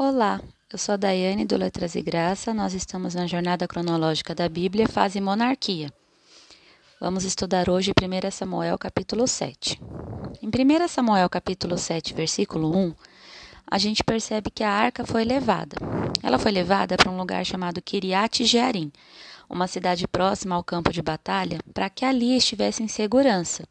[0.00, 0.40] Olá,
[0.72, 2.54] eu sou a Daiane do Letras e Graça.
[2.54, 5.92] Nós estamos na jornada cronológica da Bíblia, fase monarquia.
[7.00, 9.82] Vamos estudar hoje 1 Samuel capítulo 7.
[10.40, 12.94] Em 1 Samuel capítulo 7, versículo 1,
[13.68, 15.76] a gente percebe que a arca foi levada.
[16.22, 18.92] Ela foi levada para um lugar chamado Kiriat Jearim,
[19.50, 23.64] uma cidade próxima ao campo de batalha, para que ali estivesse em segurança.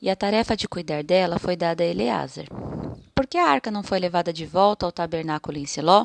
[0.00, 2.46] E a tarefa de cuidar dela foi dada a Eleazar.
[3.32, 6.04] Que a arca não foi levada de volta ao tabernáculo em Siló?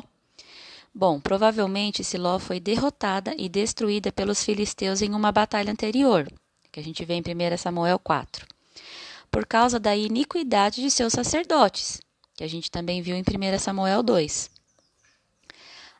[0.94, 6.26] Bom, provavelmente Siló foi derrotada e destruída pelos filisteus em uma batalha anterior,
[6.72, 8.46] que a gente vê em 1 Samuel 4,
[9.30, 12.00] por causa da iniquidade de seus sacerdotes,
[12.34, 14.50] que a gente também viu em 1 Samuel 2.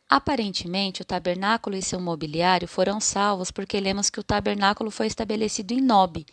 [0.08, 5.74] Aparentemente, o tabernáculo e seu mobiliário foram salvos porque lemos que o tabernáculo foi estabelecido
[5.74, 6.24] em Nob,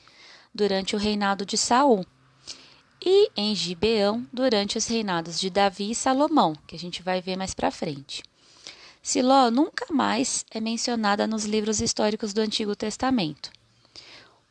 [0.53, 2.05] durante o reinado de Saul
[3.03, 7.35] e em Gibeão durante os reinados de Davi e Salomão, que a gente vai ver
[7.35, 8.23] mais para frente.
[9.01, 13.51] Siló nunca mais é mencionada nos livros históricos do Antigo Testamento.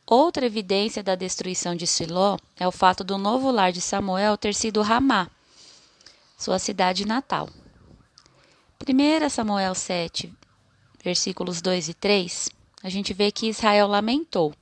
[0.07, 4.55] Outra evidência da destruição de Siló é o fato do novo lar de Samuel ter
[4.55, 5.31] sido Ramá,
[6.39, 7.49] sua cidade natal.
[8.87, 10.33] 1 Samuel 7,
[11.03, 12.51] versículos 2 e 3,
[12.83, 14.55] a gente vê que Israel lamentou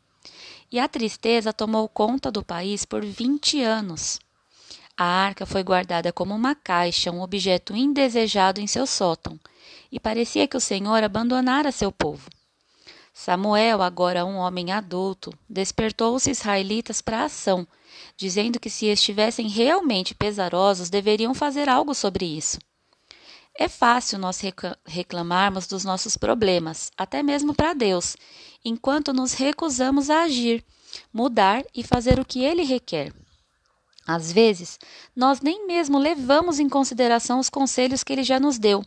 [0.73, 4.19] e a tristeza tomou conta do país por 20 anos.
[4.97, 9.39] A arca foi guardada como uma caixa, um objeto indesejado em seu sótão,
[9.91, 12.31] e parecia que o Senhor abandonara seu povo.
[13.12, 17.67] Samuel, agora um homem adulto, despertou os israelitas para a ação,
[18.17, 22.59] dizendo que se estivessem realmente pesarosos, deveriam fazer algo sobre isso.
[23.55, 24.41] É fácil nós
[24.86, 28.17] reclamarmos dos nossos problemas, até mesmo para Deus,
[28.64, 30.64] enquanto nos recusamos a agir,
[31.12, 33.12] mudar e fazer o que Ele requer.
[34.06, 34.78] Às vezes,
[35.14, 38.83] nós nem mesmo levamos em consideração os conselhos que Ele já nos deu.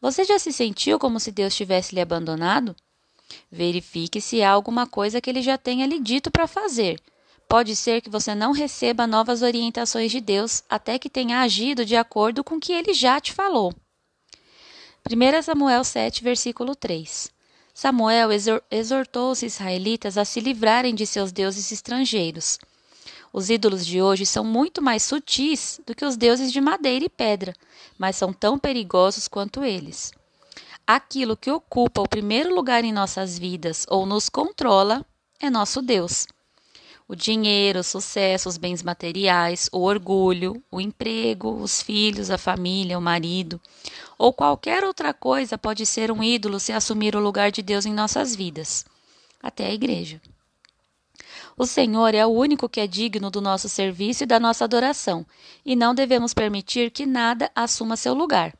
[0.00, 2.74] Você já se sentiu como se Deus tivesse lhe abandonado?
[3.50, 7.00] Verifique se há alguma coisa que Ele já tenha lhe dito para fazer.
[7.48, 11.96] Pode ser que você não receba novas orientações de Deus até que tenha agido de
[11.96, 13.74] acordo com o que Ele já te falou.
[15.10, 17.30] 1 Samuel 7, versículo 3.
[17.72, 18.28] Samuel
[18.70, 22.58] exortou os israelitas a se livrarem de seus deuses estrangeiros.
[23.32, 27.08] Os ídolos de hoje são muito mais sutis do que os deuses de madeira e
[27.08, 27.54] pedra,
[27.96, 30.12] mas são tão perigosos quanto eles.
[30.86, 35.06] Aquilo que ocupa o primeiro lugar em nossas vidas ou nos controla
[35.40, 36.26] é nosso Deus.
[37.10, 42.98] O dinheiro, o sucesso, os bens materiais, o orgulho, o emprego, os filhos, a família,
[42.98, 43.58] o marido,
[44.18, 47.94] ou qualquer outra coisa pode ser um ídolo se assumir o lugar de Deus em
[47.94, 48.84] nossas vidas,
[49.42, 50.20] até a igreja.
[51.56, 55.24] O Senhor é o único que é digno do nosso serviço e da nossa adoração,
[55.64, 58.54] e não devemos permitir que nada assuma seu lugar.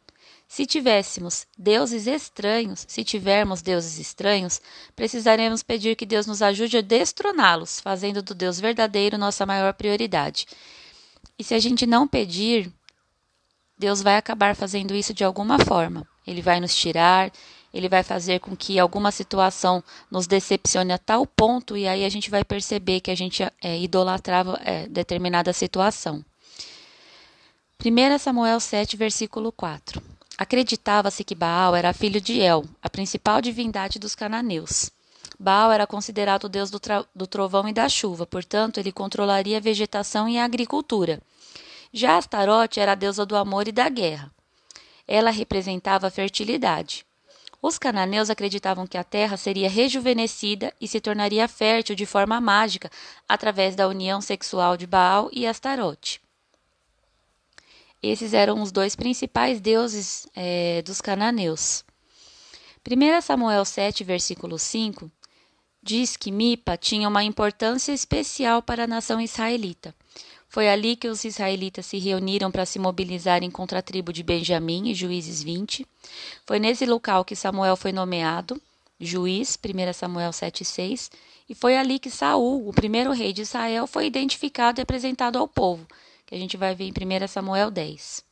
[0.49, 4.63] Se tivéssemos deuses estranhos, se tivermos deuses estranhos,
[4.97, 10.47] precisaremos pedir que Deus nos ajude a destroná-los, fazendo do Deus verdadeiro nossa maior prioridade.
[11.39, 12.73] E se a gente não pedir,
[13.79, 16.09] Deus vai acabar fazendo isso de alguma forma.
[16.27, 17.31] Ele vai nos tirar,
[17.73, 22.09] ele vai fazer com que alguma situação nos decepcione a tal ponto, e aí a
[22.09, 26.25] gente vai perceber que a gente é, idolatrava é, determinada situação.
[27.85, 30.18] 1 Samuel 7, versículo 4.
[30.39, 34.89] Acreditava-se que Baal era filho de El, a principal divindade dos cananeus.
[35.37, 36.81] Baal era considerado o deus do,
[37.13, 41.21] do, trovão e da chuva, portanto, ele controlaria a vegetação e a agricultura.
[41.93, 44.31] Já Astarote era a deusa do amor e da guerra.
[45.09, 47.05] Ela representava a fertilidade.
[47.61, 52.89] Os cananeus acreditavam que a terra seria rejuvenescida e se tornaria fértil de forma mágica
[53.29, 56.21] através da união sexual de Baal e Astarote.
[58.03, 61.85] Esses eram os dois principais deuses é, dos cananeus.
[62.89, 65.11] 1 Samuel 7, versículo 5,
[65.83, 69.95] diz que Mipa tinha uma importância especial para a nação israelita.
[70.49, 74.95] Foi ali que os israelitas se reuniram para se mobilizarem contra a tribo de Benjamim,
[74.95, 75.87] Juízes 20.
[76.47, 78.61] Foi nesse local que Samuel foi nomeado
[79.01, 81.11] juiz, 1 Samuel 7,6,
[81.49, 85.47] e foi ali que Saul, o primeiro rei de Israel, foi identificado e apresentado ao
[85.47, 85.87] povo,
[86.29, 88.23] que a gente vai ver em 1 Samuel 10.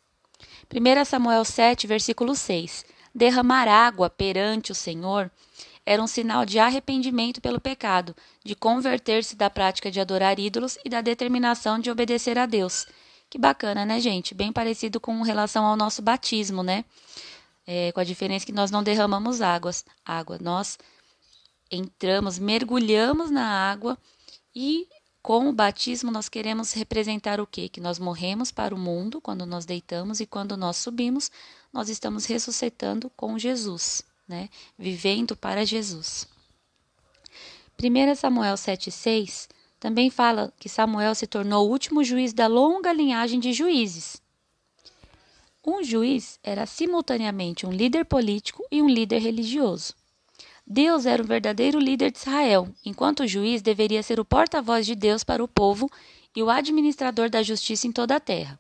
[0.71, 2.85] 1 Samuel 7, versículo 6.
[3.15, 5.31] Derramar água perante o Senhor
[5.87, 8.15] era um sinal de arrependimento pelo pecado,
[8.45, 12.87] de converter-se da prática de adorar ídolos e da determinação de obedecer a Deus.
[13.31, 14.35] Que bacana, né, gente?
[14.35, 16.85] Bem parecido com relação ao nosso batismo, né?
[17.67, 20.79] É, com a diferença que nós não derramamos águas, água, nós
[21.71, 23.97] entramos, mergulhamos na água
[24.55, 24.87] e
[25.27, 27.69] com o batismo nós queremos representar o quê?
[27.69, 31.33] Que nós morremos para o mundo quando nós deitamos e quando nós subimos,
[31.73, 34.49] nós estamos ressuscitando com Jesus, né?
[34.79, 36.29] Vivendo para Jesus.
[37.77, 39.49] 1 Samuel 7,6
[39.81, 44.23] também fala que Samuel se tornou o último juiz da longa linhagem de juízes.
[45.67, 49.93] Um juiz era simultaneamente um líder político e um líder religioso.
[50.69, 54.97] Deus era o verdadeiro líder de Israel, enquanto o juiz deveria ser o porta-voz de
[54.97, 55.89] Deus para o povo
[56.35, 58.59] e o administrador da justiça em toda a terra.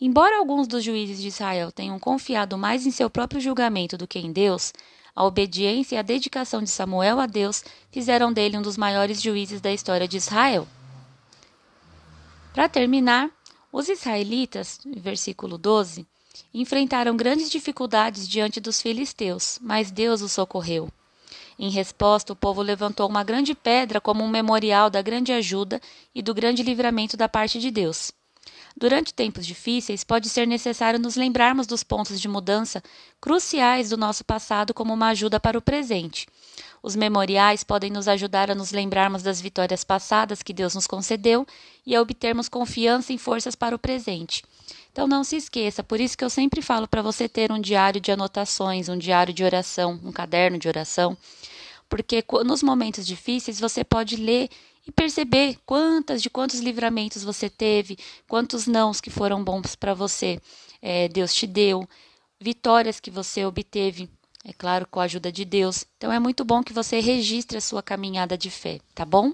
[0.00, 4.20] Embora alguns dos juízes de Israel tenham confiado mais em seu próprio julgamento do que
[4.20, 4.72] em Deus,
[5.12, 9.60] a obediência e a dedicação de Samuel a Deus fizeram dele um dos maiores juízes
[9.60, 10.68] da história de Israel.
[12.54, 13.28] Para terminar,
[13.72, 16.06] os israelitas, versículo 12,
[16.54, 20.88] enfrentaram grandes dificuldades diante dos filisteus, mas Deus os socorreu.
[21.58, 25.80] Em resposta, o povo levantou uma grande pedra como um memorial da grande ajuda
[26.14, 28.12] e do grande livramento da parte de Deus.
[28.78, 32.80] Durante tempos difíceis, pode ser necessário nos lembrarmos dos pontos de mudança
[33.20, 36.28] cruciais do nosso passado como uma ajuda para o presente.
[36.80, 41.44] Os memoriais podem nos ajudar a nos lembrarmos das vitórias passadas que Deus nos concedeu
[41.84, 44.44] e a obtermos confiança e forças para o presente.
[44.92, 48.00] Então não se esqueça, por isso que eu sempre falo para você ter um diário
[48.00, 51.18] de anotações, um diário de oração, um caderno de oração,
[51.88, 54.48] porque nos momentos difíceis você pode ler
[54.88, 60.40] e perceber quantas de quantos livramentos você teve, quantos nãos que foram bons para você,
[60.80, 61.86] é, Deus te deu,
[62.40, 64.08] vitórias que você obteve
[64.44, 65.84] é claro, com a ajuda de Deus.
[65.98, 69.32] Então é muito bom que você registre a sua caminhada de fé, tá bom?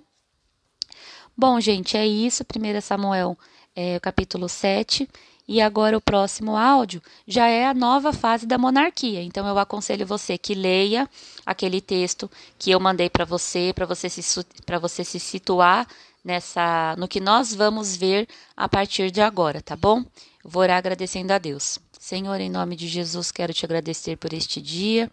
[1.37, 2.43] Bom, gente, é isso.
[2.43, 3.39] 1 Samuel,
[3.77, 5.09] é, capítulo 7.
[5.47, 9.23] E agora o próximo áudio já é a nova fase da monarquia.
[9.23, 11.09] Então eu aconselho você que leia
[11.45, 15.87] aquele texto que eu mandei para você, para você se para você se situar
[16.25, 18.27] nessa no que nós vamos ver
[18.57, 20.05] a partir de agora, tá bom?
[20.45, 21.79] vou orar agradecendo a Deus.
[21.99, 25.11] Senhor, em nome de Jesus, quero te agradecer por este dia.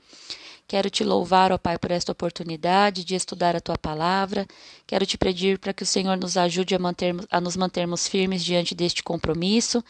[0.67, 4.45] Quero te louvar, ó Pai, por esta oportunidade de estudar a tua palavra.
[4.85, 8.43] Quero te pedir para que o Senhor nos ajude a, mantermos, a nos mantermos firmes
[8.43, 9.83] diante deste compromisso.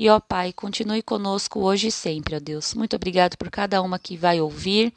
[0.00, 2.72] E, ó Pai, continue conosco hoje e sempre, ó Deus.
[2.72, 4.94] Muito obrigado por cada uma que vai ouvir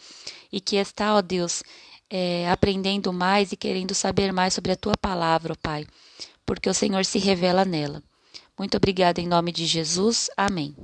[0.51, 1.63] e que está, ó Deus,
[2.07, 5.87] é, aprendendo mais e querendo saber mais sobre a tua palavra, ó Pai,
[6.45, 8.03] porque o Senhor se revela nela.
[8.55, 10.29] Muito obrigada em nome de Jesus.
[10.37, 10.75] Amém.